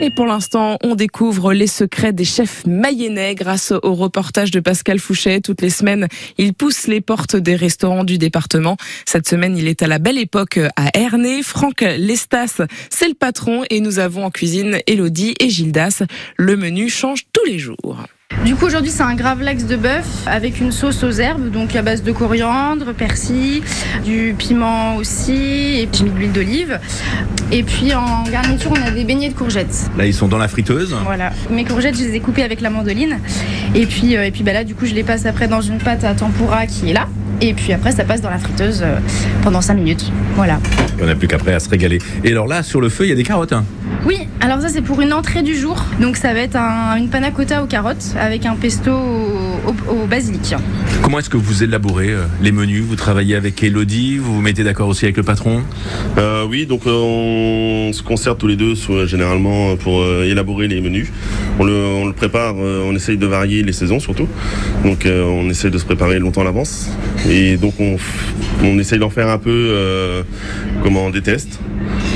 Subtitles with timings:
[0.00, 5.00] Et pour l'instant, on découvre les secrets des chefs mayennais grâce au reportage de Pascal
[5.00, 5.40] Fouchet.
[5.40, 6.06] Toutes les semaines,
[6.38, 8.76] il pousse les portes des restaurants du département.
[9.06, 11.42] Cette semaine, il est à la belle époque à Ernée.
[11.42, 16.04] Franck Lestas, c'est le patron et nous avons en cuisine Elodie et Gildas.
[16.36, 18.06] Le menu change tous les jours.
[18.44, 21.82] Du coup, aujourd'hui, c'est un gravlax de bœuf avec une sauce aux herbes, donc à
[21.82, 23.62] base de coriandre, persil,
[24.04, 26.78] du piment aussi, et puis de l'huile d'olive.
[27.50, 29.90] Et puis en garniture, on a des beignets de courgettes.
[29.96, 30.94] Là, ils sont dans la friteuse.
[31.04, 31.32] Voilà.
[31.50, 33.18] Mes courgettes, je les ai coupées avec la mandoline.
[33.74, 35.78] Et puis, euh, et puis bah là, du coup, je les passe après dans une
[35.78, 37.06] pâte à tempura qui est là.
[37.40, 38.96] Et puis après, ça passe dans la friteuse euh,
[39.42, 40.10] pendant 5 minutes.
[40.34, 40.58] Voilà.
[40.98, 41.98] Et on n'a plus qu'après à se régaler.
[42.24, 43.52] Et alors là, sur le feu, il y a des carottes.
[43.52, 43.64] hein.
[44.06, 45.84] Oui, alors ça c'est pour une entrée du jour.
[46.00, 50.54] Donc ça va être un- une panna cotta aux carottes avec un pesto au basilic.
[51.02, 52.82] Comment est-ce que vous élaborez euh, les menus?
[52.82, 55.62] Vous travaillez avec Elodie Vous vous mettez d'accord aussi avec le patron?
[56.16, 60.68] Euh, oui, donc euh, on se concerte tous les deux soit, généralement pour euh, élaborer
[60.68, 61.08] les menus.
[61.58, 64.28] On le, on le prépare, euh, on essaye de varier les saisons surtout.
[64.84, 66.88] Donc euh, on essaye de se préparer longtemps à l'avance.
[67.28, 67.96] Et donc on,
[68.62, 70.22] on essaye d'en faire un peu euh,
[70.82, 71.58] comment des tests.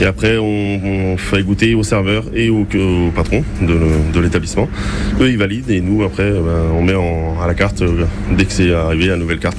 [0.00, 0.80] Et après on,
[1.12, 4.68] on fait goûter aux serveurs et au, au patron de, l'établissement.
[5.20, 8.04] Eux ils valident et nous après euh, ben, on met en- à la carte euh,
[8.36, 9.58] dès que c'est arrivé la nouvelle carte.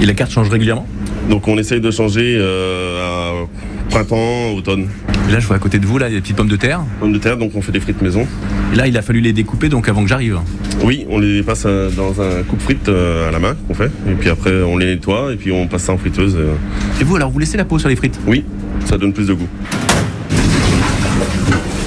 [0.00, 0.86] Et la carte change régulièrement?
[1.28, 4.86] Donc on essaye de changer euh, à printemps, automne.
[5.28, 6.48] Et Là, je vois à côté de vous, là, il y a des petites pommes
[6.48, 6.80] de terre.
[6.98, 8.26] Pommes de terre, donc on fait des frites maison.
[8.72, 10.38] Et là, il a fallu les découper donc avant que j'arrive.
[10.82, 13.90] Oui, on les passe euh, dans un coupe frites à la main qu'on fait.
[14.08, 16.36] Et puis après on les nettoie et puis on passe ça en friteuse.
[17.00, 18.18] Et vous, alors, vous laissez la peau sur les frites?
[18.26, 18.44] Oui,
[18.86, 19.48] ça donne plus de goût.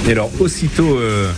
[0.08, 1.32] Et alors, aussitôt euh,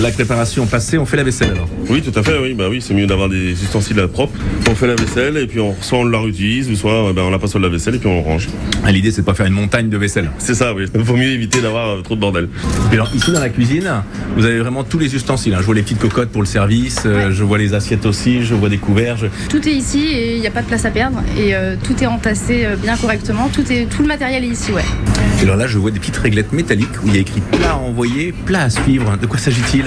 [0.00, 2.80] la préparation passée, on fait la vaisselle alors Oui, tout à fait, oui, bah oui,
[2.80, 4.38] c'est mieux d'avoir des ustensiles propres.
[4.70, 7.22] On fait la vaisselle et puis on, soit on la réutilise ou soit euh, ben,
[7.22, 8.48] on la passe sur la vaisselle et puis on range.
[8.84, 10.30] Ah, L'idée, c'est de pas faire une montagne de vaisselle.
[10.38, 10.84] C'est ça, oui.
[10.94, 12.48] Il vaut mieux éviter d'avoir euh, trop de bordel.
[12.92, 13.90] Et alors, ici, dans la cuisine,
[14.36, 15.54] vous avez vraiment tous les ustensiles.
[15.54, 15.58] hein.
[15.60, 18.54] Je vois les petites cocottes pour le service, euh, je vois les assiettes aussi, je
[18.54, 19.16] vois des couverts.
[19.16, 21.22] je- Tout est ici et il n'y a pas de place à perdre.
[21.36, 23.48] Et euh, tout est entassé euh, bien correctement.
[23.52, 24.84] Tout, est, tout le matériel est ici, ouais.
[25.40, 27.72] Et alors là, je vois des petites réglettes métalliques où il y a écrit plat
[27.72, 29.16] à envoyer, plat à suivre.
[29.20, 29.77] De quoi s'agit-il?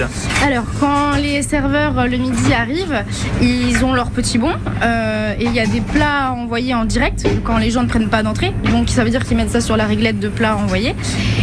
[0.42, 3.04] Alors, quand les serveurs euh, le midi arrivent,
[3.40, 6.84] ils ont leur petit bon euh, et il y a des plats à envoyer en
[6.84, 8.52] direct quand les gens ne prennent pas d'entrée.
[8.70, 10.94] Donc, ça veut dire qu'ils mettent ça sur la réglette de plats à envoyer.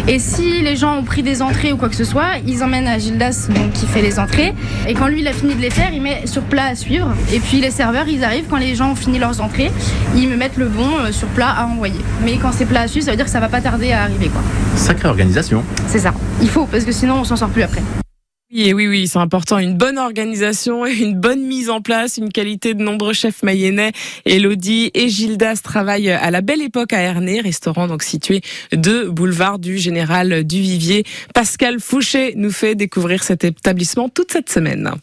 [0.07, 2.87] Et si les gens ont pris des entrées ou quoi que ce soit, ils emmènent
[2.87, 4.53] à Gildas, donc qui fait les entrées.
[4.87, 7.13] Et quand lui, il a fini de les faire, il met sur plat à suivre.
[7.31, 9.71] Et puis, les serveurs, ils arrivent quand les gens ont fini leurs entrées,
[10.15, 11.99] ils me mettent le bon euh, sur plat à envoyer.
[12.25, 14.03] Mais quand c'est plat à suivre, ça veut dire que ça va pas tarder à
[14.03, 14.41] arriver, quoi.
[14.75, 15.63] Sacrée organisation.
[15.87, 16.13] C'est ça.
[16.41, 17.81] Il faut, parce que sinon, on s'en sort plus après.
[18.51, 19.59] Oui, oui, oui, c'est important.
[19.59, 23.91] Une bonne organisation et une bonne mise en place, une qualité de nombreux chefs mayennais.
[24.25, 29.59] Elodie et Gildas travaillent à la belle époque à Ernée, restaurant donc situé de boulevard
[29.59, 31.03] du Général du Vivier.
[31.35, 34.99] Pascal Fouché nous fait découvrir cet établissement toute cette semaine.